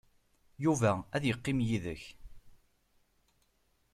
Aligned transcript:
Yuba 0.63 0.91
ad 1.15 1.23
yeqqim 1.25 1.59
yid-k. 1.67 2.03